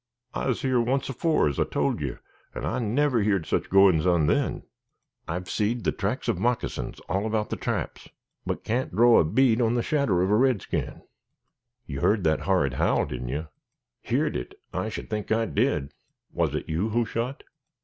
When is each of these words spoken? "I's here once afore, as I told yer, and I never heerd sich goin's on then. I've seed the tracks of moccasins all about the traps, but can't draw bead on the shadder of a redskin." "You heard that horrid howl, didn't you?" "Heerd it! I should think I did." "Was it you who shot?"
"I's 0.33 0.63
here 0.63 0.81
once 0.81 1.09
afore, 1.09 1.47
as 1.47 1.59
I 1.59 1.63
told 1.63 2.01
yer, 2.01 2.21
and 2.55 2.65
I 2.65 2.79
never 2.79 3.21
heerd 3.21 3.45
sich 3.45 3.69
goin's 3.69 4.03
on 4.03 4.25
then. 4.25 4.63
I've 5.27 5.47
seed 5.47 5.83
the 5.83 5.91
tracks 5.91 6.27
of 6.27 6.39
moccasins 6.39 6.99
all 7.01 7.27
about 7.27 7.51
the 7.51 7.55
traps, 7.55 8.09
but 8.43 8.63
can't 8.63 8.91
draw 8.95 9.23
bead 9.23 9.61
on 9.61 9.75
the 9.75 9.83
shadder 9.83 10.23
of 10.23 10.31
a 10.31 10.35
redskin." 10.35 11.03
"You 11.85 11.99
heard 11.99 12.23
that 12.23 12.39
horrid 12.49 12.73
howl, 12.73 13.05
didn't 13.05 13.29
you?" 13.29 13.49
"Heerd 14.01 14.35
it! 14.35 14.55
I 14.73 14.89
should 14.89 15.07
think 15.07 15.31
I 15.31 15.45
did." 15.45 15.93
"Was 16.33 16.55
it 16.55 16.67
you 16.67 16.89
who 16.89 17.05
shot?" 17.05 17.43